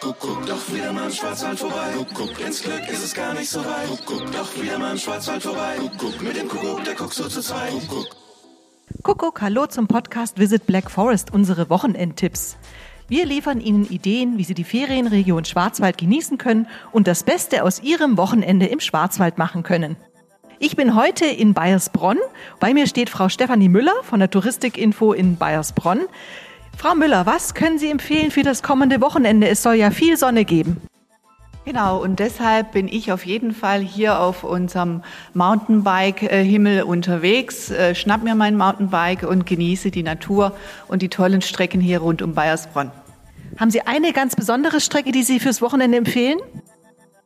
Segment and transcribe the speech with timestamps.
[0.00, 1.92] Kuckuck, doch wieder mal im Schwarzwald vorbei.
[1.98, 3.86] Kuckuck, ins Glück ist es gar nicht so weit.
[3.86, 5.76] Kuckuck, doch wieder mal im Schwarzwald vorbei.
[5.78, 7.70] Kuckuck, mit dem Kuckuck, der guckt so zu zweit.
[7.86, 8.16] Kuckuck.
[9.02, 12.56] Kuckuck, hallo zum Podcast Visit Black Forest, unsere Wochenendtipps.
[13.08, 17.82] Wir liefern Ihnen Ideen, wie Sie die Ferienregion Schwarzwald genießen können und das Beste aus
[17.82, 19.96] Ihrem Wochenende im Schwarzwald machen können.
[20.58, 22.18] Ich bin heute in Bayersbronn.
[22.58, 26.00] Bei mir steht Frau Stefanie Müller von der Touristikinfo in Bayersbronn.
[26.80, 29.46] Frau Müller, was können Sie empfehlen für das kommende Wochenende?
[29.46, 30.78] Es soll ja viel Sonne geben.
[31.66, 35.02] Genau, und deshalb bin ich auf jeden Fall hier auf unserem
[35.34, 37.70] Mountainbike-Himmel unterwegs.
[37.70, 40.56] Äh, schnapp mir mein Mountainbike und genieße die Natur
[40.88, 42.90] und die tollen Strecken hier rund um Bayersbronn.
[43.58, 46.38] Haben Sie eine ganz besondere Strecke, die Sie fürs Wochenende empfehlen?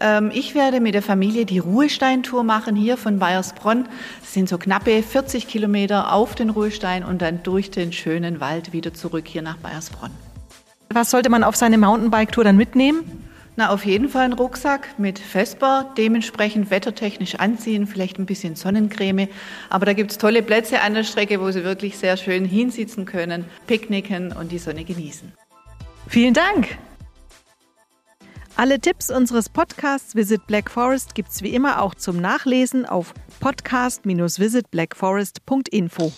[0.01, 3.89] Ähm, ich werde mit der Familie die Ruhesteintour machen hier von Bayersbronn.
[4.21, 8.73] Das sind so knappe 40 Kilometer auf den Ruhestein und dann durch den schönen Wald
[8.73, 10.11] wieder zurück hier nach Bayersbronn.
[10.91, 13.25] Was sollte man auf seine Mountainbike-Tour dann mitnehmen?
[13.57, 19.29] Na, auf jeden Fall einen Rucksack mit Vesper, dementsprechend wettertechnisch anziehen, vielleicht ein bisschen Sonnencreme.
[19.71, 23.45] Aber da gibt's tolle Plätze an der Strecke, wo Sie wirklich sehr schön hinsitzen können,
[23.68, 25.33] picknicken und die Sonne genießen.
[26.09, 26.77] Vielen Dank!
[28.57, 36.13] Alle Tipps unseres Podcasts Visit Black Forest gibt's wie immer auch zum Nachlesen auf podcast-visitblackforest.info.